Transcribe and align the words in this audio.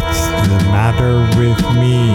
What's 0.00 0.26
the 0.48 0.58
Matter 0.72 1.20
with 1.38 1.60
Me? 1.76 2.08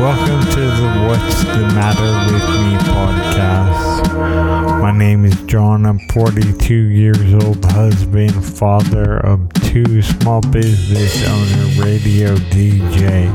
Welcome 0.00 0.40
to 0.52 0.60
the 0.60 1.06
What's 1.08 1.42
the 1.42 1.74
Matter 1.74 2.32
with 2.32 2.46
Me 2.60 2.76
podcast. 2.86 4.80
My 4.80 4.96
name 4.96 5.24
is 5.24 5.34
John. 5.42 5.84
I'm 5.84 5.98
42 6.10 6.72
years 6.72 7.34
old, 7.34 7.64
husband, 7.64 8.32
father 8.44 9.16
of 9.26 9.52
two 9.54 10.02
small 10.02 10.40
business 10.40 11.28
owner, 11.28 11.84
radio 11.84 12.36
DJ, 12.36 13.28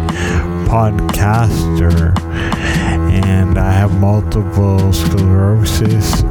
podcaster, 0.70 2.18
and 3.12 3.58
I 3.58 3.72
have 3.74 4.00
multiple 4.00 4.94
sclerosis 4.94 6.22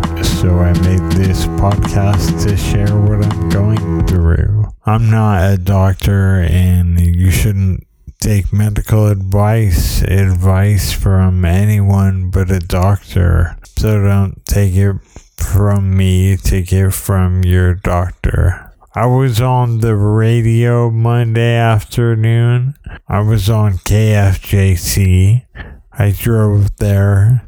so 0.40 0.60
I 0.60 0.72
made 0.80 1.12
this 1.12 1.44
podcast 1.44 2.42
to 2.46 2.56
share 2.56 2.96
what 2.96 3.22
I'm 3.22 3.48
going 3.50 4.06
through. 4.06 4.55
I'm 4.88 5.10
not 5.10 5.52
a 5.52 5.58
doctor, 5.58 6.42
and 6.42 7.00
you 7.00 7.32
shouldn't 7.32 7.88
take 8.20 8.52
medical 8.52 9.08
advice 9.08 10.00
advice 10.02 10.92
from 10.92 11.44
anyone 11.44 12.30
but 12.30 12.52
a 12.52 12.60
doctor. 12.60 13.58
So 13.76 14.00
don't 14.00 14.46
take 14.46 14.76
it 14.76 14.94
from 15.36 15.96
me, 15.96 16.36
take 16.36 16.72
it 16.72 16.92
from 16.92 17.42
your 17.42 17.74
doctor. 17.74 18.72
I 18.94 19.06
was 19.06 19.40
on 19.40 19.80
the 19.80 19.96
radio 19.96 20.88
Monday 20.88 21.56
afternoon. 21.56 22.74
I 23.08 23.20
was 23.20 23.50
on 23.50 23.78
KFJC. 23.78 25.46
I 25.92 26.10
drove 26.12 26.76
there 26.76 27.45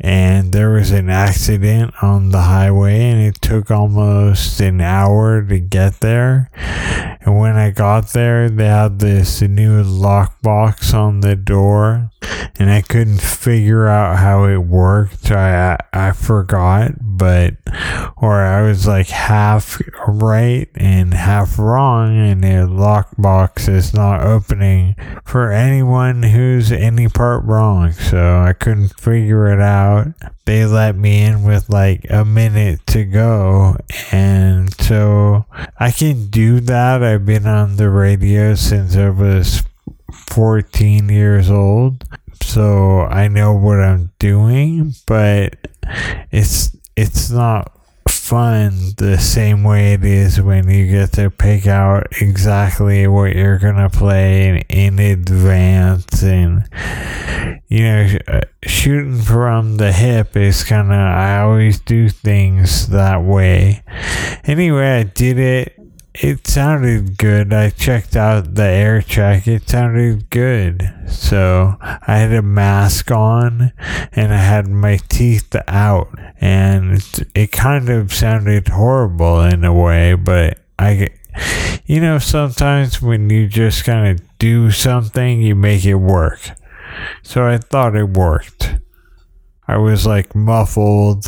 and 0.00 0.52
there 0.52 0.70
was 0.70 0.90
an 0.90 1.10
accident 1.10 1.92
on 2.02 2.30
the 2.30 2.40
highway 2.42 3.00
and 3.00 3.20
it 3.20 3.40
took 3.42 3.70
almost 3.70 4.58
an 4.60 4.80
hour 4.80 5.42
to 5.42 5.58
get 5.58 6.00
there 6.00 6.50
and 7.20 7.38
when 7.38 7.56
i 7.56 7.70
got 7.70 8.08
there 8.08 8.48
they 8.48 8.66
had 8.66 8.98
this 8.98 9.42
new 9.42 9.82
lockbox 9.82 10.94
on 10.94 11.20
the 11.20 11.36
door 11.36 12.10
and 12.58 12.70
i 12.70 12.80
couldn't 12.80 13.20
figure 13.20 13.88
out 13.88 14.18
how 14.18 14.44
it 14.44 14.58
worked 14.58 15.30
i 15.30 15.76
i 15.92 16.12
forgot 16.12 16.92
but 17.00 17.54
or 18.16 18.42
i 18.42 18.62
was 18.62 18.86
like 18.86 19.08
half 19.08 19.80
right 20.06 20.68
and 20.74 21.14
half 21.14 21.58
wrong 21.58 22.16
and 22.16 22.44
the 22.44 22.48
lockbox 22.48 23.68
is 23.68 23.94
not 23.94 24.22
opening 24.22 24.94
for 25.24 25.50
anyone 25.50 26.22
who's 26.22 26.70
any 26.70 27.08
part 27.08 27.44
wrong 27.44 27.92
so 27.92 28.40
i 28.40 28.52
couldn't 28.52 28.98
figure 28.98 29.46
it 29.46 29.60
out 29.60 29.80
out. 29.90 30.08
They 30.44 30.64
let 30.66 30.96
me 30.96 31.22
in 31.22 31.44
with 31.44 31.68
like 31.68 32.06
a 32.10 32.24
minute 32.24 32.86
to 32.88 33.04
go. 33.04 33.76
And 34.10 34.72
so 34.80 35.46
I 35.78 35.90
can 35.90 36.26
do 36.26 36.60
that. 36.60 37.02
I've 37.10 37.26
been 37.26 37.44
on 37.44 37.74
the 37.74 37.90
radio 37.90 38.54
since 38.54 38.94
I 38.94 39.10
was 39.10 39.64
14 40.28 41.08
years 41.08 41.50
old. 41.50 42.04
So 42.40 43.00
I 43.00 43.26
know 43.26 43.52
what 43.52 43.80
I'm 43.80 44.12
doing, 44.20 44.94
but 45.08 45.56
it's 46.30 46.76
it's 46.94 47.28
not 47.28 47.76
fun 48.08 48.92
the 48.98 49.18
same 49.18 49.64
way 49.64 49.94
it 49.94 50.04
is 50.04 50.40
when 50.40 50.70
you 50.70 50.86
get 50.86 51.12
to 51.14 51.30
pick 51.30 51.66
out 51.66 52.06
exactly 52.20 53.08
what 53.08 53.34
you're 53.34 53.58
gonna 53.58 53.90
play 53.90 54.64
in, 54.68 55.00
advance 55.00 56.22
and 56.22 56.68
you 57.68 57.82
know 57.82 58.18
uh, 58.28 58.40
shooting 58.62 59.20
from 59.20 59.78
the 59.78 59.92
hip 59.92 60.36
is 60.36 60.62
kind 60.62 60.92
of 60.92 60.98
i 60.98 61.40
always 61.40 61.80
do 61.80 62.08
things 62.08 62.88
that 62.88 63.22
way 63.22 63.82
anyway 64.44 64.98
i 64.98 65.02
did 65.02 65.38
it 65.38 65.80
it 66.14 66.46
sounded 66.46 67.16
good. 67.16 67.52
I 67.52 67.70
checked 67.70 68.16
out 68.16 68.54
the 68.54 68.64
air 68.64 69.00
check. 69.00 69.46
It 69.46 69.68
sounded 69.68 70.28
good. 70.30 70.92
So 71.08 71.76
I 71.80 72.18
had 72.18 72.32
a 72.32 72.42
mask 72.42 73.10
on 73.10 73.72
and 74.12 74.32
I 74.32 74.38
had 74.38 74.68
my 74.68 74.98
teeth 75.08 75.54
out. 75.68 76.08
And 76.40 76.94
it, 76.94 77.28
it 77.34 77.52
kind 77.52 77.88
of 77.88 78.12
sounded 78.12 78.68
horrible 78.68 79.40
in 79.42 79.64
a 79.64 79.72
way, 79.72 80.14
but 80.14 80.58
I, 80.78 81.08
you 81.86 82.00
know, 82.00 82.18
sometimes 82.18 83.00
when 83.00 83.30
you 83.30 83.46
just 83.46 83.84
kind 83.84 84.08
of 84.08 84.38
do 84.38 84.70
something, 84.70 85.40
you 85.40 85.54
make 85.54 85.84
it 85.84 85.96
work. 85.96 86.40
So 87.22 87.46
I 87.46 87.58
thought 87.58 87.94
it 87.94 88.08
worked. 88.08 88.76
I 89.68 89.78
was 89.78 90.06
like 90.06 90.34
muffled, 90.34 91.26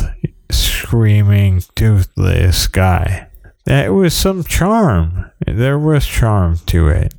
screaming, 0.49 1.63
toothless 1.75 2.67
guy 2.67 3.29
that 3.65 3.93
was 3.93 4.13
some 4.13 4.43
charm. 4.43 5.31
There 5.45 5.79
was 5.79 6.05
charm 6.05 6.57
to 6.67 6.87
it. 6.89 7.13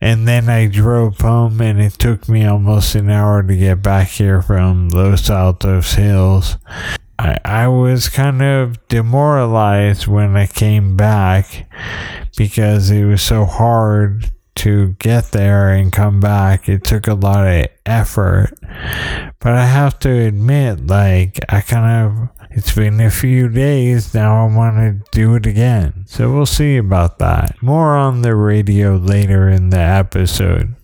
And 0.00 0.28
then 0.28 0.48
I 0.48 0.66
drove 0.66 1.18
home, 1.18 1.60
and 1.60 1.80
it 1.80 1.94
took 1.94 2.28
me 2.28 2.44
almost 2.44 2.94
an 2.94 3.10
hour 3.10 3.42
to 3.42 3.56
get 3.56 3.82
back 3.82 4.08
here 4.08 4.42
from 4.42 4.88
Los 4.90 5.30
Altos 5.30 5.94
Hills. 5.94 6.58
I, 7.18 7.38
I 7.44 7.68
was 7.68 8.08
kind 8.08 8.42
of 8.42 8.88
demoralized 8.88 10.06
when 10.06 10.36
I 10.36 10.46
came 10.46 10.96
back 10.96 11.66
because 12.36 12.90
it 12.90 13.04
was 13.04 13.22
so 13.22 13.44
hard 13.44 14.30
to 14.56 14.94
get 14.98 15.32
there 15.32 15.70
and 15.70 15.92
come 15.92 16.20
back. 16.20 16.68
It 16.68 16.84
took 16.84 17.06
a 17.06 17.14
lot 17.14 17.46
of 17.46 17.66
effort. 17.86 18.54
But 19.38 19.52
I 19.52 19.66
have 19.66 19.98
to 20.00 20.10
admit, 20.10 20.86
like, 20.86 21.40
I 21.48 21.60
kind 21.60 22.06
of 22.06 22.39
it's 22.50 22.74
been 22.74 23.00
a 23.00 23.10
few 23.10 23.48
days 23.48 24.12
now. 24.12 24.46
I 24.46 24.54
want 24.54 24.76
to 24.76 25.10
do 25.12 25.34
it 25.36 25.46
again. 25.46 26.04
So 26.06 26.32
we'll 26.32 26.46
see 26.46 26.76
about 26.76 27.18
that. 27.20 27.62
More 27.62 27.96
on 27.96 28.22
the 28.22 28.34
radio 28.34 28.96
later 28.96 29.48
in 29.48 29.70
the 29.70 29.78
episode. 29.78 30.74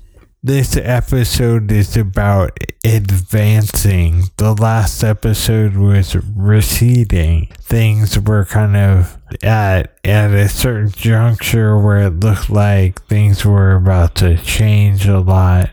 This 0.43 0.77
episode 0.77 1.73
is 1.73 1.97
about 1.97 2.57
advancing. 2.85 4.25
The 4.37 4.55
last 4.55 5.03
episode 5.03 5.77
was 5.77 6.15
receding. 6.15 7.49
Things 7.63 8.17
were 8.17 8.45
kind 8.45 8.77
of 8.77 9.19
at 9.43 9.99
at 10.05 10.31
a 10.31 10.49
certain 10.49 10.91
juncture 10.91 11.77
where 11.77 12.07
it 12.07 12.21
looked 12.21 12.49
like 12.49 13.05
things 13.07 13.45
were 13.45 13.75
about 13.75 14.15
to 14.17 14.37
change 14.37 15.09
a 15.09 15.19
lot. 15.19 15.71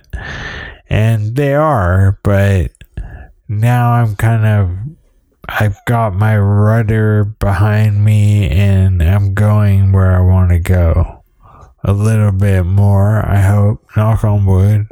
And 0.89 1.35
they 1.35 1.53
are, 1.53 2.19
but 2.23 2.71
now 3.47 3.91
I'm 3.91 4.15
kind 4.15 4.45
of 4.45 5.02
I've 5.49 5.83
got 5.85 6.13
my 6.13 6.37
rudder 6.37 7.25
behind 7.25 8.03
me 8.03 8.49
and 8.49 9.03
I'm 9.03 9.33
going 9.33 9.91
where 9.91 10.11
I 10.13 10.21
want 10.21 10.51
to 10.51 10.59
go. 10.59 11.23
A 11.83 11.91
little 11.91 12.31
bit 12.31 12.63
more, 12.63 13.25
I 13.25 13.41
hope. 13.41 13.85
Knock 13.97 14.23
on 14.23 14.45
wood. 14.45 14.87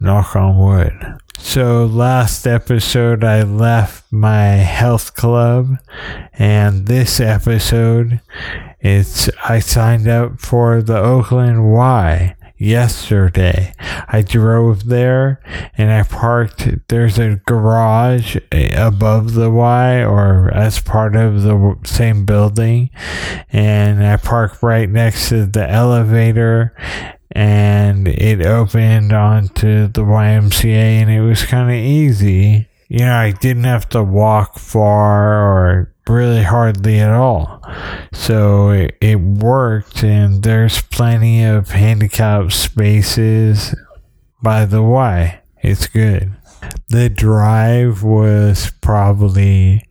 Knock 0.00 0.34
on 0.34 0.58
wood. 0.58 0.92
So, 1.38 1.86
last 1.86 2.46
episode, 2.46 3.22
I 3.22 3.42
left 3.42 4.04
my 4.12 4.44
health 4.44 5.14
club, 5.14 5.78
and 6.34 6.86
this 6.86 7.18
episode, 7.18 8.20
it's 8.80 9.30
I 9.42 9.60
signed 9.60 10.06
up 10.06 10.38
for 10.38 10.82
the 10.82 10.98
Oakland 10.98 11.72
Y 11.72 12.36
yesterday. 12.60 13.74
I 14.06 14.22
drove 14.22 14.86
there 14.86 15.40
and 15.76 15.90
I 15.90 16.02
parked. 16.02 16.88
There's 16.88 17.18
a 17.18 17.40
garage 17.46 18.36
eh, 18.52 18.70
above 18.76 19.34
the 19.34 19.50
Y 19.50 20.04
or 20.04 20.52
as 20.52 20.80
part 20.80 21.16
of 21.16 21.42
the 21.42 21.78
same 21.84 22.26
building. 22.26 22.90
And 23.50 24.06
I 24.06 24.16
parked 24.18 24.62
right 24.62 24.88
next 24.88 25.30
to 25.30 25.46
the 25.46 25.68
elevator 25.68 26.76
and 27.32 28.06
it 28.06 28.44
opened 28.44 29.12
onto 29.12 29.86
the 29.88 30.02
YMCA 30.02 30.64
and 30.66 31.10
it 31.10 31.22
was 31.22 31.44
kind 31.44 31.70
of 31.70 31.76
easy. 31.76 32.68
You 32.88 32.98
know, 33.00 33.14
I 33.14 33.30
didn't 33.30 33.64
have 33.64 33.88
to 33.90 34.02
walk 34.02 34.58
far 34.58 35.40
or 35.40 35.94
really 36.10 36.42
hardly 36.42 36.98
at 36.98 37.12
all. 37.12 37.62
So 38.12 38.70
it, 38.70 38.96
it 39.00 39.20
worked, 39.20 40.02
and 40.02 40.42
there's 40.42 40.82
plenty 40.82 41.44
of 41.44 41.70
handicap 41.70 42.52
spaces 42.52 43.74
by 44.42 44.64
the 44.64 44.82
way. 44.82 45.40
It's 45.62 45.86
good. 45.86 46.32
The 46.88 47.08
drive 47.08 48.02
was 48.02 48.72
probably, 48.80 49.86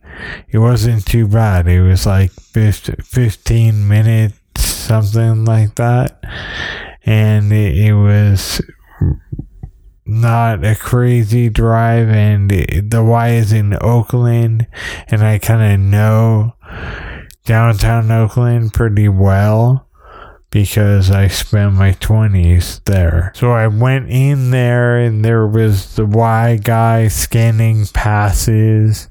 it 0.48 0.58
wasn't 0.58 1.06
too 1.06 1.26
bad. 1.26 1.68
It 1.68 1.82
was 1.82 2.06
like 2.06 2.32
15 2.32 3.88
minutes, 3.88 4.64
something 4.64 5.44
like 5.44 5.76
that. 5.76 6.22
And 7.04 7.52
it, 7.52 7.76
it 7.76 7.94
was 7.94 8.60
not 10.10 10.64
a 10.64 10.74
crazy 10.74 11.48
drive 11.48 12.08
and 12.08 12.50
the 12.50 13.02
Y 13.04 13.28
is 13.30 13.52
in 13.52 13.76
Oakland 13.80 14.66
and 15.08 15.22
I 15.22 15.38
kind 15.38 15.72
of 15.74 15.80
know 15.80 16.54
downtown 17.44 18.10
Oakland 18.10 18.72
pretty 18.74 19.08
well 19.08 19.86
because 20.50 21.10
I 21.12 21.28
spent 21.28 21.74
my 21.74 21.92
20s 21.92 22.82
there. 22.84 23.30
So 23.36 23.52
I 23.52 23.68
went 23.68 24.10
in 24.10 24.50
there 24.50 24.98
and 24.98 25.24
there 25.24 25.46
was 25.46 25.94
the 25.94 26.04
Y 26.06 26.56
guy 26.62 27.06
scanning 27.08 27.86
passes 27.86 29.08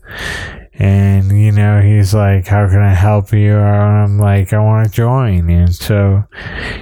And, 0.74 1.38
you 1.38 1.52
know, 1.52 1.82
he's 1.82 2.14
like, 2.14 2.48
How 2.48 2.70
can 2.70 2.80
I 2.80 2.94
help 2.94 3.34
you? 3.34 3.58
And 3.58 3.68
I'm 3.68 4.18
like, 4.18 4.54
I 4.54 4.60
want 4.60 4.88
to 4.88 4.94
join. 4.94 5.50
And 5.50 5.76
so 5.76 6.24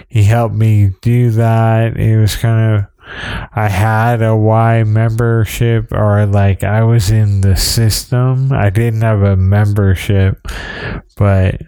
he 0.08 0.24
helped 0.24 0.54
me 0.56 0.92
do 1.02 1.32
that. 1.32 1.98
It 1.98 2.20
was 2.20 2.36
kind 2.36 2.76
of, 2.76 2.86
I 3.10 3.70
had 3.70 4.22
a 4.22 4.36
Y 4.36 4.84
membership, 4.84 5.92
or 5.92 6.26
like 6.26 6.64
I 6.64 6.84
was 6.84 7.10
in 7.10 7.42
the 7.42 7.56
system. 7.56 8.52
I 8.52 8.70
didn't 8.70 9.02
have 9.02 9.22
a 9.22 9.36
membership, 9.36 10.46
but 11.16 11.62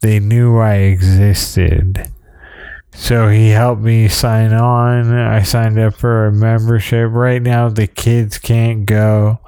they 0.00 0.18
knew 0.18 0.58
I 0.58 0.74
existed. 0.76 2.10
So 2.92 3.28
he 3.28 3.50
helped 3.50 3.82
me 3.82 4.08
sign 4.08 4.52
on. 4.52 5.14
I 5.14 5.42
signed 5.42 5.78
up 5.78 5.94
for 5.94 6.26
a 6.26 6.32
membership. 6.32 7.10
Right 7.12 7.40
now, 7.40 7.68
the 7.68 7.86
kids 7.86 8.38
can't 8.38 8.84
go. 8.84 9.38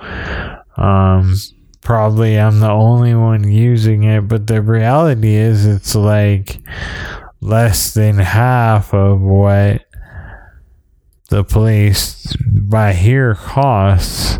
Um, 0.77 1.35
probably 1.81 2.38
I'm 2.38 2.61
the 2.61 2.71
only 2.71 3.15
one 3.15 3.45
using 3.45 4.05
it, 4.05 4.29
but 4.29 4.47
the 4.47 4.62
reality 4.62 5.35
is 5.35 5.67
it's 5.67 5.95
like 5.95 6.61
less 7.41 7.93
than 7.93 8.19
half 8.19 8.95
of 8.95 9.21
what 9.21 9.83
the 11.32 11.43
place 11.43 12.37
by 12.44 12.93
here 12.93 13.34
costs. 13.34 14.38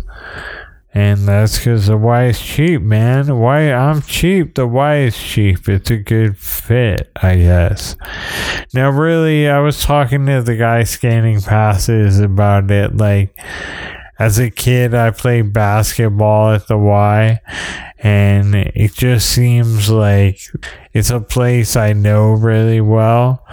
And 0.93 1.27
that's 1.27 1.57
because 1.57 1.87
the 1.87 1.97
Y 1.97 2.27
is 2.27 2.39
cheap, 2.39 2.83
man. 2.83 3.39
Why 3.39 3.73
I'm 3.73 4.03
cheap. 4.03 4.53
The 4.53 4.67
Y 4.67 4.97
is 4.97 5.17
cheap. 5.17 5.67
It's 5.67 5.89
a 5.89 5.97
good 5.97 6.37
fit, 6.37 7.09
I 7.15 7.37
guess. 7.37 7.95
Now, 8.75 8.91
really, 8.91 9.49
I 9.49 9.59
was 9.59 9.81
talking 9.81 10.27
to 10.27 10.43
the 10.43 10.55
guy 10.55 10.83
scanning 10.83 11.41
passes 11.41 12.19
about 12.19 12.69
it. 12.69 12.95
Like, 12.95 13.35
as 14.19 14.37
a 14.37 14.51
kid, 14.51 14.93
I 14.93 15.09
played 15.09 15.51
basketball 15.51 16.51
at 16.51 16.67
the 16.67 16.77
Y, 16.77 17.41
and 17.97 18.53
it 18.53 18.93
just 18.93 19.31
seems 19.31 19.89
like 19.89 20.39
it's 20.93 21.09
a 21.09 21.19
place 21.19 21.75
I 21.75 21.93
know 21.93 22.33
really 22.33 22.81
well. 22.81 23.43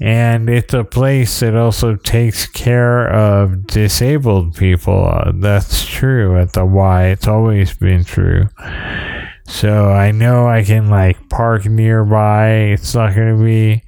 And 0.00 0.48
it's 0.48 0.74
a 0.74 0.84
place 0.84 1.40
that 1.40 1.56
also 1.56 1.96
takes 1.96 2.46
care 2.46 3.08
of 3.08 3.66
disabled 3.66 4.54
people. 4.54 5.06
Uh, 5.06 5.32
that's 5.34 5.84
true 5.84 6.38
at 6.38 6.52
the 6.52 6.64
Y. 6.64 7.06
It's 7.06 7.26
always 7.26 7.76
been 7.76 8.04
true. 8.04 8.48
So 9.48 9.88
I 9.88 10.12
know 10.12 10.46
I 10.46 10.62
can 10.62 10.88
like 10.88 11.28
park 11.28 11.64
nearby. 11.64 12.50
It's 12.72 12.94
not 12.94 13.14
going 13.14 13.36
to 13.36 13.44
be 13.44 13.82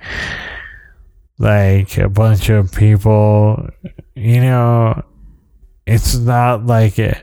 like 1.40 1.96
a 1.96 2.08
bunch 2.08 2.50
of 2.50 2.70
people, 2.70 3.68
you 4.14 4.40
know, 4.40 5.02
it's 5.86 6.14
not 6.16 6.66
like 6.66 6.98
it. 6.98 7.16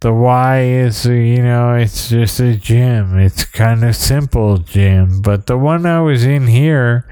The 0.00 0.14
Y 0.14 0.62
is, 0.62 1.04
you 1.04 1.42
know, 1.42 1.74
it's 1.74 2.08
just 2.08 2.40
a 2.40 2.56
gym. 2.56 3.18
It's 3.18 3.44
kind 3.44 3.84
of 3.84 3.94
simple 3.94 4.56
gym. 4.56 5.20
But 5.20 5.46
the 5.46 5.58
one 5.58 5.84
I 5.84 6.00
was 6.00 6.24
in 6.24 6.46
here 6.46 7.06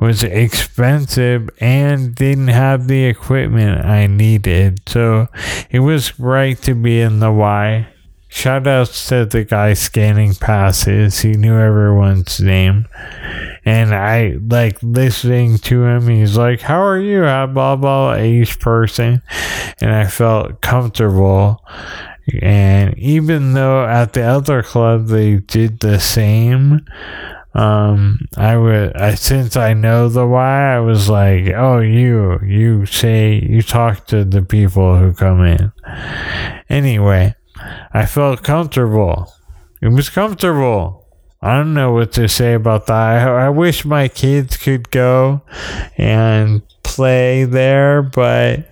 was 0.00 0.22
expensive 0.22 1.50
and 1.60 2.14
didn't 2.14 2.48
have 2.48 2.88
the 2.88 3.04
equipment 3.04 3.84
I 3.84 4.06
needed. 4.06 4.80
So 4.88 5.28
it 5.68 5.80
was 5.80 6.18
right 6.18 6.56
to 6.62 6.74
be 6.74 7.02
in 7.02 7.20
the 7.20 7.30
Y. 7.30 7.86
Shout 8.28 8.66
outs 8.66 9.08
to 9.08 9.26
the 9.26 9.44
guy 9.44 9.74
scanning 9.74 10.34
passes. 10.34 11.18
He 11.18 11.32
knew 11.32 11.58
everyone's 11.58 12.40
name. 12.40 12.86
And 13.66 13.94
I 13.94 14.36
like 14.40 14.82
listening 14.82 15.58
to 15.58 15.84
him. 15.84 16.08
He's 16.08 16.38
like, 16.38 16.62
How 16.62 16.80
are 16.80 16.98
you? 16.98 17.20
Blah, 17.20 17.76
blah, 17.76 18.16
each 18.16 18.60
person. 18.60 19.20
And 19.80 19.90
I 19.90 20.06
felt 20.06 20.62
comfortable. 20.62 21.62
And 22.42 22.96
even 22.98 23.54
though 23.54 23.84
at 23.84 24.12
the 24.12 24.22
other 24.22 24.62
club 24.62 25.06
they 25.06 25.36
did 25.36 25.80
the 25.80 25.98
same, 25.98 26.84
um, 27.54 28.28
I 28.36 28.56
would, 28.56 28.96
I, 28.96 29.14
since 29.14 29.56
I 29.56 29.74
know 29.74 30.08
the 30.08 30.26
Y, 30.26 30.74
I 30.74 30.78
was 30.80 31.08
like, 31.08 31.48
oh, 31.48 31.80
you, 31.80 32.38
you 32.44 32.86
say, 32.86 33.34
you 33.34 33.62
talk 33.62 34.06
to 34.08 34.24
the 34.24 34.42
people 34.42 34.96
who 34.96 35.12
come 35.12 35.44
in. 35.44 35.72
Anyway, 36.68 37.34
I 37.92 38.06
felt 38.06 38.44
comfortable. 38.44 39.32
It 39.82 39.88
was 39.88 40.10
comfortable. 40.10 41.06
I 41.42 41.56
don't 41.56 41.74
know 41.74 41.92
what 41.92 42.12
to 42.12 42.28
say 42.28 42.54
about 42.54 42.86
that. 42.86 42.92
I, 43.26 43.46
I 43.46 43.48
wish 43.48 43.84
my 43.84 44.08
kids 44.08 44.56
could 44.56 44.90
go 44.90 45.42
and 45.96 46.62
play 46.82 47.44
there, 47.44 48.02
but 48.02 48.68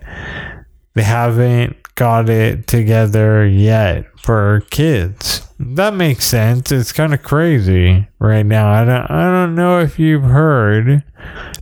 they 0.93 1.03
haven't 1.03 1.75
got 1.99 2.29
it 2.29 2.65
together 2.65 3.45
yet 3.45 4.05
for 4.17 4.63
kids. 4.69 5.45
That 5.59 5.93
makes 5.93 6.25
sense. 6.25 6.71
It's 6.71 6.93
kind 6.93 7.13
of 7.13 7.21
crazy 7.21 8.07
right 8.19 8.45
now. 8.45 8.71
I 8.71 8.85
don't 8.85 9.11
I 9.11 9.23
don't 9.29 9.53
know 9.53 9.81
if 9.81 9.99
you've 9.99 10.23
heard 10.23 11.03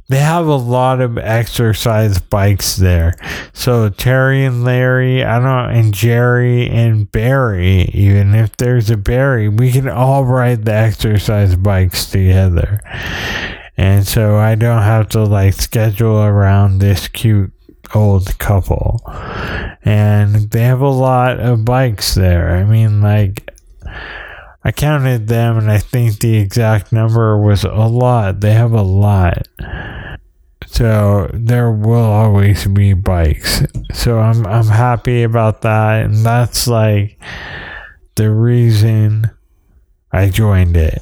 they 0.09 0.19
have 0.19 0.45
a 0.45 0.55
lot 0.55 1.01
of 1.01 1.17
exercise 1.17 2.19
bikes 2.19 2.75
there. 2.75 3.15
So 3.51 3.89
Terry 3.89 4.45
and 4.45 4.63
Larry, 4.63 5.23
I 5.23 5.39
don't 5.39 5.75
and 5.75 5.91
Jerry 5.91 6.69
and 6.69 7.11
Barry, 7.11 7.89
even 7.93 8.35
if 8.35 8.55
there's 8.57 8.91
a 8.91 8.97
Barry, 8.97 9.49
we 9.49 9.71
can 9.71 9.89
all 9.89 10.23
ride 10.23 10.65
the 10.65 10.73
exercise 10.73 11.55
bikes 11.55 12.05
together. 12.05 12.79
And 13.75 14.07
so 14.07 14.37
I 14.37 14.53
don't 14.53 14.83
have 14.83 15.09
to 15.09 15.23
like 15.23 15.55
schedule 15.55 16.21
around 16.21 16.77
this 16.77 17.07
cute 17.07 17.51
old 17.95 18.37
couple. 18.39 19.01
And 19.83 20.35
they 20.51 20.63
have 20.63 20.81
a 20.81 20.89
lot 20.89 21.39
of 21.39 21.65
bikes 21.65 22.15
there. 22.15 22.55
I 22.55 22.63
mean, 22.63 23.01
like, 23.01 23.49
I 24.63 24.71
counted 24.71 25.27
them 25.27 25.57
and 25.57 25.71
I 25.71 25.77
think 25.77 26.19
the 26.19 26.37
exact 26.37 26.91
number 26.91 27.39
was 27.39 27.63
a 27.63 27.69
lot. 27.71 28.41
They 28.41 28.51
have 28.51 28.73
a 28.73 28.81
lot. 28.81 29.47
So 30.65 31.29
there 31.33 31.71
will 31.71 32.03
always 32.03 32.67
be 32.67 32.91
bikes. 32.91 33.63
So 33.93 34.19
I'm 34.19 34.45
I'm 34.45 34.67
happy 34.67 35.23
about 35.23 35.61
that 35.61 36.03
and 36.05 36.25
that's 36.25 36.67
like 36.67 37.17
the 38.15 38.29
reason 38.29 39.31
I 40.11 40.29
joined 40.29 40.75
it 40.75 41.01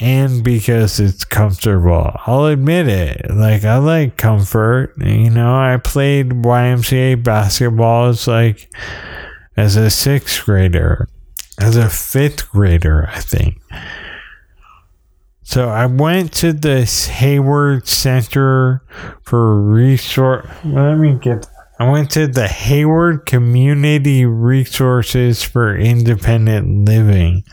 and 0.00 0.42
because 0.42 0.98
it's 0.98 1.24
comfortable. 1.24 2.10
I'll 2.26 2.46
admit 2.46 2.88
it. 2.88 3.30
Like 3.30 3.64
I 3.64 3.76
like 3.78 4.16
comfort. 4.16 4.94
You 4.98 5.30
know, 5.30 5.54
I 5.54 5.76
played 5.76 6.30
YMCA 6.30 7.22
basketball 7.22 8.08
as 8.08 8.26
like 8.26 8.70
as 9.56 9.76
a 9.76 9.90
sixth 9.90 10.44
grader, 10.44 11.06
as 11.60 11.76
a 11.76 11.90
fifth 11.90 12.50
grader, 12.50 13.08
I 13.12 13.20
think. 13.20 13.60
So 15.42 15.68
I 15.68 15.86
went 15.86 16.32
to 16.34 16.52
this 16.52 17.06
Hayward 17.06 17.86
Center 17.86 18.82
for 19.22 19.60
Resource. 19.60 20.48
Let 20.64 20.94
me 20.94 21.18
get. 21.20 21.46
I 21.78 21.90
went 21.90 22.10
to 22.12 22.26
the 22.26 22.46
Hayward 22.46 23.26
Community 23.26 24.26
Resources 24.26 25.42
for 25.42 25.76
Independent 25.76 26.86
Living 26.86 27.44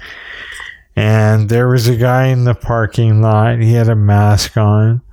and 0.98 1.48
there 1.48 1.68
was 1.68 1.88
a 1.88 1.96
guy 1.96 2.25
in 2.25 2.44
the 2.44 2.56
parking 2.56 3.22
lot. 3.22 3.60
He 3.60 3.74
had 3.74 3.88
a 3.88 3.96
mask 3.96 4.58
on. 4.58 5.04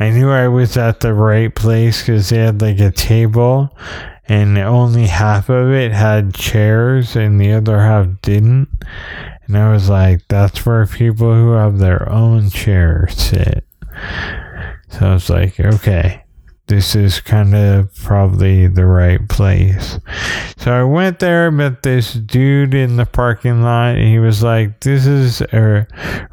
I 0.00 0.08
knew 0.08 0.30
I 0.30 0.48
was 0.48 0.78
at 0.78 1.00
the 1.00 1.12
right 1.12 1.54
place 1.54 2.00
because 2.00 2.30
they 2.30 2.38
had 2.38 2.62
like 2.62 2.80
a 2.80 2.90
table 2.90 3.76
and 4.26 4.56
only 4.56 5.06
half 5.06 5.50
of 5.50 5.70
it 5.70 5.92
had 5.92 6.34
chairs 6.34 7.14
and 7.14 7.38
the 7.38 7.52
other 7.52 7.78
half 7.78 8.06
didn't. 8.22 8.70
And 9.46 9.58
I 9.58 9.70
was 9.70 9.90
like, 9.90 10.22
that's 10.28 10.64
where 10.64 10.86
people 10.86 11.32
who 11.32 11.52
have 11.52 11.78
their 11.78 12.08
own 12.08 12.48
chairs 12.48 13.16
sit. 13.16 13.66
So 14.88 15.08
I 15.08 15.12
was 15.12 15.28
like, 15.28 15.60
okay 15.60 16.25
this 16.66 16.96
is 16.96 17.20
kind 17.20 17.54
of 17.54 17.94
probably 17.94 18.66
the 18.66 18.86
right 18.86 19.28
place. 19.28 20.00
So 20.56 20.72
I 20.72 20.82
went 20.82 21.20
there, 21.20 21.50
met 21.52 21.84
this 21.84 22.12
dude 22.12 22.74
in 22.74 22.96
the 22.96 23.06
parking 23.06 23.62
lot. 23.62 23.96
he 23.96 24.18
was 24.18 24.42
like, 24.42 24.80
This 24.80 25.06
is 25.06 25.40
a 25.40 25.86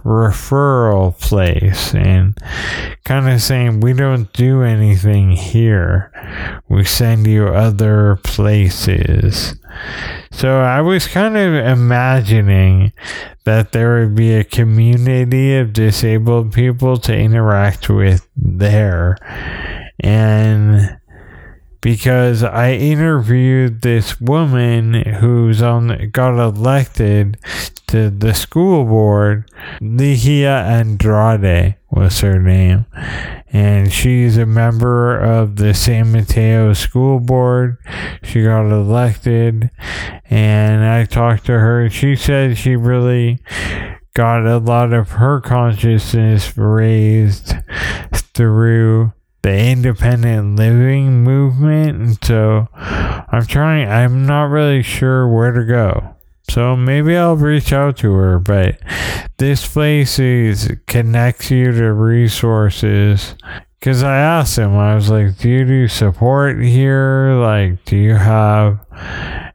referral 0.04 1.20
place. 1.20 1.94
And 1.94 2.36
kind 3.06 3.30
of 3.30 3.42
saying, 3.42 3.82
We 3.82 3.94
don't 3.94 4.32
do 4.34 4.64
anything 4.64 5.32
here, 5.32 6.12
we 6.68 6.84
send 6.84 7.28
you 7.28 7.50
other 7.50 8.20
places. 8.24 9.56
So 10.32 10.62
I 10.62 10.82
was 10.82 11.06
kind 11.06 11.38
of 11.38 11.54
imagining 11.54 12.92
that 13.44 13.72
there 13.72 14.00
would 14.00 14.16
be 14.16 14.34
a 14.34 14.44
community 14.44 15.56
of 15.58 15.74
disabled 15.74 16.54
people 16.54 16.98
to 16.98 17.16
interact 17.16 17.90
with 17.90 18.28
there 18.36 19.18
and 20.00 20.98
because 21.82 22.44
I 22.44 22.74
interviewed 22.74 23.82
this 23.82 24.20
woman 24.22 24.94
who's 24.94 25.62
on 25.62 26.10
got 26.12 26.42
elected 26.42 27.38
to 27.88 28.10
the 28.10 28.34
school 28.34 28.86
board. 28.86 29.52
Ligia 29.80 30.64
Andrade 30.64 31.76
was 31.92 32.22
her 32.22 32.40
name. 32.40 32.86
And 33.50 33.94
she's 33.94 34.36
a 34.36 34.48
member 34.48 35.16
of 35.16 35.58
the 35.58 35.76
San 35.76 36.12
Mateo 36.12 36.74
School 36.74 37.20
Board. 37.20 37.78
She 38.24 38.44
got 38.44 38.72
elected. 38.72 39.70
And 40.28 40.84
I 40.84 41.06
talked 41.06 41.46
to 41.46 41.60
her. 41.60 41.88
She 41.92 42.16
said 42.16 42.58
she 42.58 42.76
really 42.76 43.44
got 44.16 44.48
a 44.48 44.58
lot 44.58 44.92
of 44.92 45.12
her 45.12 45.40
consciousness 45.40 46.58
raised 46.58 47.54
through 48.34 49.14
the 49.44 49.56
independent 49.56 50.56
living 50.56 51.24
movement. 51.24 52.02
And 52.02 52.24
so 52.24 52.68
I'm 52.74 53.46
trying, 53.46 53.88
I'm 53.88 54.26
not 54.26 54.46
really 54.46 54.82
sure 54.82 55.28
where 55.28 55.52
to 55.52 55.64
go. 55.64 56.16
So 56.50 56.76
maybe 56.76 57.16
I'll 57.16 57.36
reach 57.36 57.72
out 57.72 57.98
to 57.98 58.14
her, 58.14 58.40
but 58.40 58.80
this 59.38 59.68
place 59.68 60.20
is 60.20 60.72
connects 60.88 61.52
you 61.52 61.72
to 61.72 61.94
resources. 61.94 63.36
Cause 63.82 64.02
I 64.02 64.16
asked 64.16 64.58
him, 64.58 64.78
I 64.78 64.96
was 64.96 65.10
like, 65.10 65.38
"Do 65.40 65.50
you 65.50 65.66
do 65.66 65.88
support 65.90 66.62
here? 66.62 67.34
Like, 67.36 67.84
do 67.84 67.98
you 67.98 68.16
have?" 68.16 68.80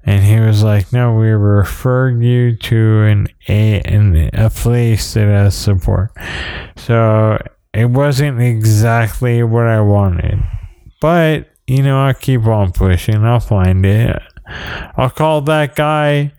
And 0.05 0.23
he 0.23 0.39
was 0.39 0.63
like, 0.63 0.93
"No, 0.93 1.15
we 1.15 1.29
referred 1.29 2.23
you 2.23 2.55
to 2.57 3.03
an 3.05 3.29
a 3.49 3.81
an, 3.81 4.29
a 4.35 4.51
place 4.51 5.15
that 5.15 5.29
has 5.29 5.55
support." 5.55 6.11
So 6.77 7.39
it 7.79 7.91
wasn't 7.91 8.41
exactly 8.41 9.43
what 9.43 9.67
I 9.67 9.81
wanted, 9.81 10.43
but 11.01 11.49
you 11.69 11.83
know, 11.83 12.01
I 12.01 12.15
keep 12.15 12.45
on 12.47 12.73
pushing. 12.73 13.25
I'll 13.25 13.41
find 13.41 13.85
it. 13.85 14.21
I'll 14.97 15.11
call 15.11 15.43
that 15.43 15.77
guy 15.77 16.33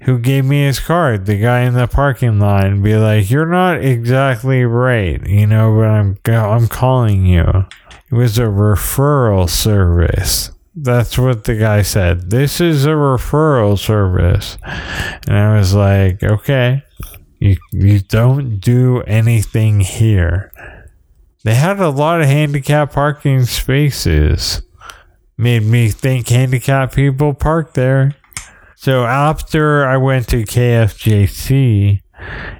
who 0.00 0.18
gave 0.18 0.44
me 0.44 0.64
his 0.64 0.80
card, 0.80 1.26
the 1.26 1.38
guy 1.38 1.60
in 1.60 1.74
the 1.74 1.86
parking 1.86 2.40
lot, 2.40 2.66
and 2.66 2.82
be 2.82 2.96
like, 2.96 3.30
"You're 3.30 3.46
not 3.46 3.82
exactly 3.82 4.64
right, 4.64 5.24
you 5.26 5.46
know, 5.46 5.76
but 5.76 5.86
I'm 5.86 6.18
I'm 6.26 6.68
calling 6.68 7.24
you." 7.24 7.66
It 8.10 8.14
was 8.14 8.36
a 8.36 8.42
referral 8.42 9.48
service. 9.48 10.50
That's 10.74 11.16
what 11.16 11.44
the 11.44 11.54
guy 11.54 11.82
said. 11.82 12.30
This 12.30 12.60
is 12.60 12.84
a 12.84 12.90
referral 12.90 13.78
service, 13.78 14.58
and 15.28 15.36
I 15.36 15.56
was 15.56 15.72
like, 15.72 16.22
"Okay, 16.22 16.82
you 17.42 17.56
you 17.72 18.00
don't 18.00 18.58
do 18.58 19.02
anything 19.02 19.80
here." 19.80 20.52
They 21.44 21.54
had 21.54 21.80
a 21.80 21.88
lot 21.88 22.20
of 22.20 22.28
handicap 22.28 22.92
parking 22.92 23.44
spaces. 23.44 24.62
Made 25.36 25.64
me 25.64 25.88
think 25.88 26.28
handicap 26.28 26.94
people 26.94 27.34
park 27.34 27.74
there. 27.74 28.14
So 28.76 29.04
after 29.04 29.86
I 29.86 29.96
went 29.96 30.28
to 30.28 30.44
KFJC, 30.44 32.00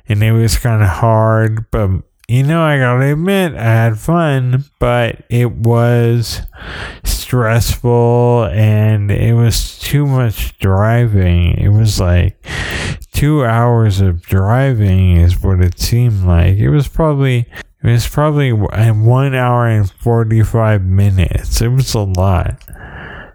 and 0.08 0.22
it 0.22 0.32
was 0.32 0.56
kind 0.58 0.82
of 0.82 0.88
hard, 0.88 1.70
but 1.70 1.90
you 2.28 2.42
know, 2.42 2.62
I 2.62 2.78
gotta 2.78 3.12
admit, 3.12 3.54
I 3.54 3.62
had 3.62 3.98
fun, 3.98 4.64
but 4.78 5.24
it 5.28 5.52
was 5.52 6.40
stressful 7.32 8.44
and 8.52 9.10
it 9.10 9.32
was 9.32 9.78
too 9.78 10.06
much 10.06 10.58
driving. 10.58 11.56
It 11.56 11.70
was 11.70 11.98
like 11.98 12.36
two 13.12 13.42
hours 13.42 14.02
of 14.02 14.20
driving, 14.20 15.16
is 15.16 15.42
what 15.42 15.62
it 15.62 15.78
seemed 15.80 16.24
like. 16.24 16.58
It 16.58 16.68
was 16.68 16.88
probably. 16.88 17.46
It 17.82 17.90
was 17.90 18.06
probably 18.06 18.52
one 18.52 19.34
hour 19.34 19.66
and 19.66 19.90
45 19.90 20.84
minutes. 20.84 21.62
It 21.62 21.68
was 21.68 21.94
a 21.94 22.00
lot. 22.00 22.62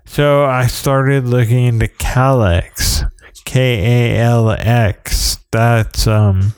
So 0.06 0.46
I 0.46 0.68
started 0.68 1.26
looking 1.26 1.66
into 1.66 1.88
Kalix, 1.88 3.07
K 3.48 4.16
A 4.18 4.20
L 4.20 4.52
X. 4.52 5.38
That's 5.52 6.06
um 6.06 6.54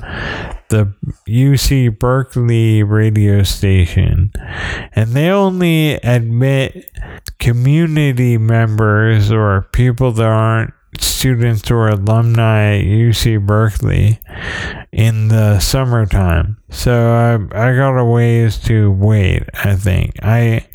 the 0.70 0.92
UC 1.28 2.00
Berkeley 2.00 2.82
radio 2.82 3.44
station, 3.44 4.32
and 4.94 5.12
they 5.12 5.30
only 5.30 5.94
admit 5.94 6.90
community 7.38 8.40
members 8.40 9.32
or 9.32 9.70
people 9.72 10.12
that 10.14 10.26
aren't 10.26 10.74
students 11.00 11.70
or 11.70 11.90
alumni 11.90 12.78
at 12.78 12.84
UC 12.84 13.46
Berkeley 13.46 14.20
in 15.00 15.30
the 15.30 15.58
summertime. 15.62 16.58
So 16.70 16.92
I, 17.54 17.70
I 17.70 17.74
got 17.74 17.98
a 17.98 18.04
ways 18.04 18.58
to 18.66 18.92
wait, 18.92 19.44
I 19.54 19.78
think. 19.78 20.16
I 20.22 20.68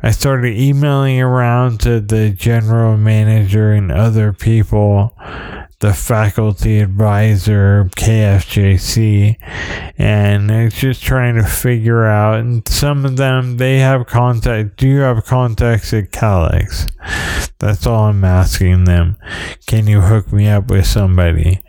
I 0.00 0.12
started 0.12 0.56
emailing 0.56 1.20
around 1.20 1.80
to 1.80 2.00
the 2.00 2.30
general 2.30 2.96
manager 2.96 3.72
and 3.72 3.90
other 3.90 4.32
people, 4.32 5.18
the 5.80 5.92
faculty 5.92 6.78
advisor, 6.78 7.90
KFJC, 7.96 9.38
and 9.98 10.52
it's 10.52 10.78
just 10.78 11.02
trying 11.02 11.34
to 11.34 11.42
figure 11.42 12.04
out. 12.04 12.38
And 12.38 12.66
some 12.68 13.04
of 13.04 13.16
them, 13.16 13.56
they 13.56 13.78
have 13.80 14.06
contact. 14.06 14.76
Do 14.76 14.86
you 14.86 15.00
have 15.00 15.24
contacts 15.24 15.92
at 15.92 16.12
KALX? 16.12 16.92
That's 17.58 17.88
all 17.88 18.04
I'm 18.04 18.24
asking 18.24 18.84
them. 18.84 19.16
Can 19.66 19.88
you 19.88 20.00
hook 20.02 20.32
me 20.32 20.46
up 20.48 20.70
with 20.70 20.86
somebody? 20.86 21.63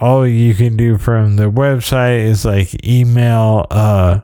All 0.00 0.26
you 0.26 0.54
can 0.54 0.76
do 0.76 0.98
from 0.98 1.36
the 1.36 1.48
website 1.48 2.24
is 2.24 2.44
like 2.44 2.84
email 2.84 3.66
uh, 3.70 4.20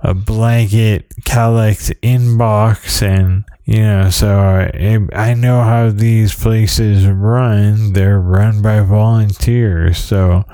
a 0.00 0.14
blanket 0.14 1.10
KALX 1.26 1.94
inbox 2.00 3.02
and 3.02 3.44
you 3.66 3.82
know 3.82 4.08
so 4.08 4.38
I, 4.38 4.98
I 5.12 5.34
know 5.34 5.62
how 5.62 5.90
these 5.90 6.34
places 6.34 7.06
run. 7.06 7.92
They're 7.92 8.18
run 8.18 8.62
by 8.62 8.80
volunteers. 8.80 9.98
So 9.98 10.44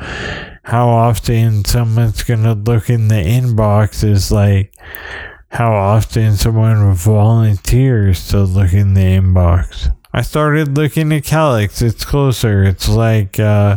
how 0.64 0.88
often 0.88 1.64
someone's 1.64 2.24
gonna 2.24 2.54
look 2.54 2.90
in 2.90 3.06
the 3.06 3.14
inbox 3.14 4.02
is 4.02 4.32
like 4.32 4.74
how 5.50 5.74
often 5.74 6.32
someone 6.36 6.92
volunteers 6.92 8.26
to 8.28 8.40
look 8.40 8.72
in 8.72 8.94
the 8.94 9.00
inbox 9.00 9.94
I 10.16 10.22
started 10.22 10.78
looking 10.78 11.12
at 11.12 11.24
KALX. 11.24 11.82
It's 11.82 12.06
closer. 12.06 12.64
It's 12.64 12.88
like 12.88 13.38
uh, 13.38 13.76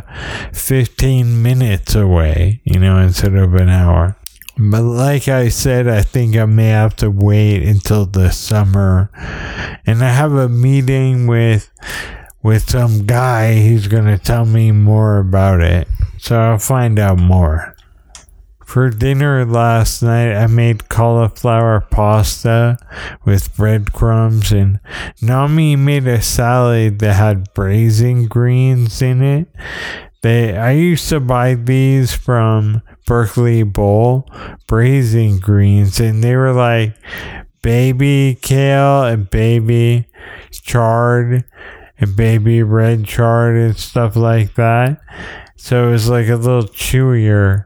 15 0.54 1.44
minutes 1.44 1.96
away, 1.96 2.62
you 2.64 2.80
know, 2.80 2.98
instead 2.98 3.36
of 3.36 3.56
an 3.56 3.68
hour. 3.68 4.16
But 4.58 4.84
like 4.84 5.28
I 5.28 5.50
said, 5.50 5.90
I 5.90 6.02
think 6.02 6.38
I 6.38 6.46
may 6.46 6.70
have 6.70 6.96
to 6.98 7.12
wait 7.12 7.64
until 7.64 8.06
the 8.06 8.30
summer. 8.32 9.12
And 9.86 10.02
I 10.02 10.12
have 10.12 10.32
a 10.32 10.48
meeting 10.48 11.28
with 11.28 11.70
with 12.42 12.70
some 12.70 13.06
guy 13.06 13.62
who's 13.62 13.88
going 13.88 14.06
to 14.06 14.18
tell 14.18 14.46
me 14.46 14.72
more 14.72 15.18
about 15.18 15.60
it. 15.60 15.90
So 16.20 16.40
I'll 16.40 16.58
find 16.58 17.00
out 17.00 17.20
more. 17.20 17.76
For 18.70 18.92
dinner 18.92 19.48
last 19.48 20.04
night, 20.04 20.32
I 20.32 20.46
made 20.46 20.90
cauliflower 20.90 21.82
pasta 21.90 22.78
with 23.26 23.58
breadcrumbs, 23.58 24.52
and 24.52 24.80
Nami 25.24 25.76
made 25.76 26.08
a 26.08 26.22
salad 26.22 27.00
that 27.00 27.16
had 27.16 27.52
braising 27.56 28.28
greens 28.28 29.02
in 29.02 29.24
it. 29.24 29.48
They, 30.22 30.56
I 30.56 30.74
used 30.74 31.10
to 31.10 31.20
buy 31.20 31.56
these 31.56 32.14
from 32.14 32.84
Berkeley 33.08 33.64
Bowl, 33.64 34.30
braising 34.68 35.40
greens, 35.40 36.00
and 36.00 36.24
they 36.24 36.36
were 36.36 36.54
like 36.54 36.94
baby 37.64 38.38
kale 38.40 39.02
and 39.02 39.28
baby 39.32 40.06
chard 40.52 41.44
and 41.98 42.16
baby 42.16 42.62
red 42.62 43.06
chard 43.06 43.56
and 43.56 43.76
stuff 43.76 44.16
like 44.16 44.54
that. 44.54 45.02
So 45.56 45.88
it 45.88 45.92
was 45.92 46.08
like 46.08 46.28
a 46.28 46.36
little 46.36 46.70
chewier 46.70 47.66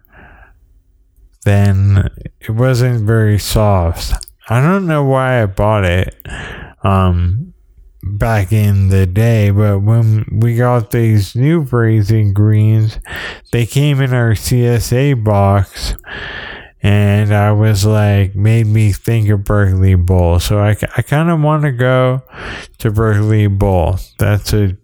then 1.44 2.10
it 2.40 2.52
wasn't 2.52 3.06
very 3.06 3.40
soft. 3.40 4.14
I 4.50 4.62
don't 4.62 4.88
know 4.88 5.04
why 5.04 5.42
I 5.42 5.46
bought 5.46 5.86
it 5.86 6.16
um, 6.84 7.54
back 8.04 8.52
in 8.52 8.90
the 8.90 9.06
day, 9.06 9.52
but 9.52 9.80
when 9.80 10.26
we 10.42 10.56
got 10.56 10.92
these 10.92 11.36
new 11.36 11.64
braising 11.64 12.34
greens, 12.34 13.00
they 13.52 13.66
came 13.66 14.02
in 14.02 14.14
our 14.14 14.32
CSA 14.32 15.24
box. 15.24 15.96
And 16.86 17.34
I 17.34 17.54
was 17.54 17.86
like, 17.86 18.36
made 18.36 18.68
me 18.68 18.92
think 18.92 19.30
of 19.30 19.46
Berkeley 19.46 19.96
Bowl. 19.96 20.42
So 20.42 20.60
I, 20.60 20.76
I 20.98 21.02
kind 21.02 21.30
of 21.30 21.40
want 21.40 21.64
to 21.64 21.72
go 21.72 22.22
to 22.80 22.92
Berkeley 22.92 23.48
Bowl. 23.48 24.00
That's 24.20 24.52
a 24.52 24.76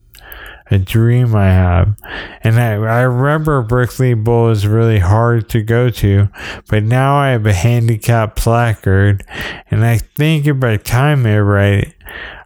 a 0.72 0.78
dream 0.78 1.36
I 1.36 1.48
have. 1.48 1.98
And 2.42 2.60
I, 2.60 2.74
I 2.74 3.02
remember 3.02 3.62
Berkeley 3.62 4.14
Bowl 4.14 4.50
is 4.50 4.68
really 4.68 5.00
hard 5.00 5.50
to 5.50 5.62
go 5.62 5.90
to, 5.90 6.30
but 6.68 6.84
now 6.84 7.18
I 7.18 7.30
have 7.30 7.46
a 7.46 7.54
handicap 7.54 8.36
placard, 8.36 9.26
and 9.72 9.86
I 9.86 9.98
think 9.98 10.48
if 10.48 10.64
I 10.64 10.78
time 10.78 11.26
it 11.26 11.38
right, 11.38 11.94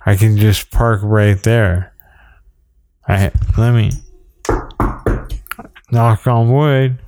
I 0.05 0.15
can 0.15 0.37
just 0.37 0.71
park 0.71 1.01
right 1.03 1.41
there. 1.43 1.93
I 3.07 3.31
let 3.57 3.73
me 3.73 3.91
knock 5.91 6.25
on 6.27 6.51
wood. 6.51 6.99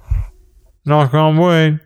Knock 0.86 1.14
on 1.14 1.38
wood. 1.38 1.80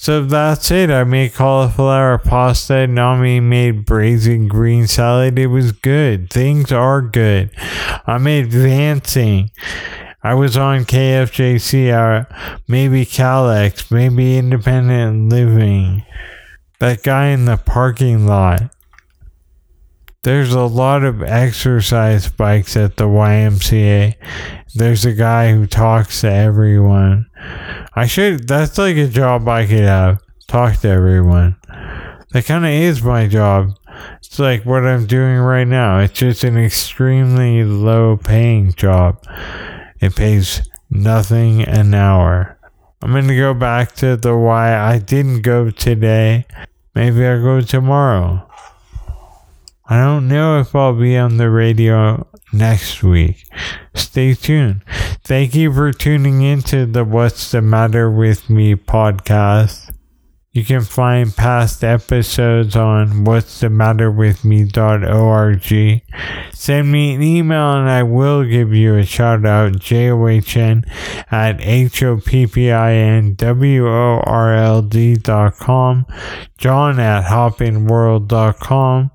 So 0.00 0.24
that's 0.24 0.70
it. 0.70 0.90
I 0.90 1.04
made 1.04 1.34
cauliflower 1.34 2.16
pasta. 2.16 2.86
Nami 2.86 3.38
made 3.38 3.84
braising 3.84 4.48
green 4.48 4.86
salad. 4.86 5.38
It 5.38 5.48
was 5.48 5.72
good. 5.72 6.30
Things 6.30 6.72
are 6.72 7.02
good. 7.02 7.50
I'm 8.06 8.26
advancing. 8.26 9.50
I 10.22 10.32
was 10.32 10.56
on 10.56 10.86
KFJC, 10.86 11.92
uh, 11.92 12.24
maybe 12.66 13.04
KALX, 13.04 13.90
maybe 13.90 14.38
Independent 14.38 15.28
Living. 15.28 16.06
That 16.78 17.02
guy 17.02 17.26
in 17.26 17.44
the 17.44 17.58
parking 17.58 18.26
lot. 18.26 18.74
There's 20.22 20.54
a 20.54 20.62
lot 20.62 21.04
of 21.04 21.22
exercise 21.22 22.26
bikes 22.26 22.74
at 22.74 22.96
the 22.96 23.04
YMCA. 23.04 24.14
There's 24.74 25.04
a 25.04 25.12
guy 25.12 25.52
who 25.52 25.66
talks 25.66 26.22
to 26.22 26.32
everyone. 26.32 27.26
I 27.94 28.06
should, 28.06 28.46
that's 28.46 28.78
like 28.78 28.96
a 28.96 29.08
job 29.08 29.48
I 29.48 29.66
could 29.66 29.80
have. 29.80 30.22
Talk 30.46 30.76
to 30.78 30.88
everyone. 30.88 31.56
That 32.32 32.44
kind 32.46 32.64
of 32.64 32.70
is 32.70 33.02
my 33.02 33.26
job. 33.26 33.70
It's 34.18 34.38
like 34.38 34.64
what 34.64 34.86
I'm 34.86 35.06
doing 35.06 35.38
right 35.38 35.66
now. 35.66 35.98
It's 35.98 36.12
just 36.12 36.44
an 36.44 36.56
extremely 36.56 37.64
low 37.64 38.16
paying 38.16 38.72
job. 38.72 39.24
It 40.00 40.14
pays 40.14 40.62
nothing 40.88 41.62
an 41.62 41.92
hour. 41.94 42.58
I'm 43.02 43.12
going 43.12 43.28
to 43.28 43.36
go 43.36 43.54
back 43.54 43.94
to 43.96 44.16
the 44.16 44.36
Y 44.36 44.76
I 44.76 44.98
didn't 44.98 45.42
go 45.42 45.70
today. 45.70 46.46
Maybe 46.94 47.26
I'll 47.26 47.42
go 47.42 47.60
tomorrow. 47.60 48.48
I 49.88 49.98
don't 49.98 50.28
know 50.28 50.60
if 50.60 50.74
I'll 50.74 50.94
be 50.94 51.16
on 51.16 51.36
the 51.36 51.50
radio 51.50 52.26
next 52.52 53.02
week. 53.02 53.44
Stay 53.94 54.34
tuned. 54.34 54.82
Thank 55.24 55.54
you 55.54 55.72
for 55.72 55.92
tuning 55.92 56.42
into 56.42 56.86
the 56.86 57.04
What's 57.04 57.50
the 57.50 57.62
Matter 57.62 58.10
with 58.10 58.50
Me 58.50 58.74
podcast. 58.74 59.94
You 60.52 60.64
can 60.64 60.80
find 60.80 61.34
past 61.36 61.84
episodes 61.84 62.74
on 62.74 63.22
what's 63.22 63.60
the 63.60 63.70
matter 63.70 64.10
with 64.10 64.44
me.org. 64.44 66.02
Send 66.52 66.90
me 66.90 67.14
an 67.14 67.22
email 67.22 67.74
and 67.74 67.88
I 67.88 68.02
will 68.02 68.42
give 68.42 68.74
you 68.74 68.96
a 68.96 69.04
shout 69.04 69.46
out. 69.46 69.78
J-O-H-N 69.78 70.86
at 71.30 71.60
com. 75.60 76.06
John 76.58 76.98
at 76.98 77.24
hoppingworld.com. 77.26 79.10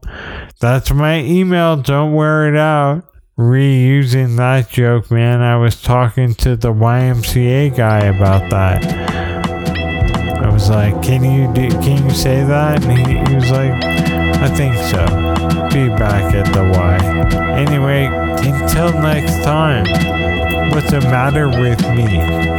That's 0.62 0.92
my 0.92 1.20
email. 1.20 1.76
Don't 1.76 2.14
wear 2.14 2.48
it 2.48 2.58
out 2.58 3.15
reusing 3.38 4.38
that 4.38 4.70
joke, 4.70 5.12
man. 5.12 5.42
I 5.42 5.58
was 5.58 5.82
talking 5.82 6.34
to 6.36 6.56
the 6.56 6.74
YMCA 6.74 7.76
guy 7.76 8.06
about 8.06 8.50
that. 8.50 8.86
I 10.42 10.50
was 10.50 10.70
like, 10.70 11.02
"Can 11.02 11.24
you 11.24 11.52
do, 11.54 11.70
can 11.82 12.06
you 12.06 12.12
say 12.12 12.44
that?" 12.44 12.84
And 12.86 12.98
he, 12.98 13.18
he 13.18 13.36
was 13.36 13.52
like, 13.52 13.72
"I 13.84 14.48
think 14.48 14.76
so." 14.76 15.06
Be 15.70 15.90
back 15.90 16.34
at 16.34 16.54
the 16.54 16.64
Y. 16.64 16.98
Anyway, 17.58 18.06
until 18.48 18.94
next 19.02 19.44
time. 19.44 19.86
What's 20.72 20.92
the 20.92 21.02
matter 21.02 21.48
with 21.48 21.82
me? 21.96 22.56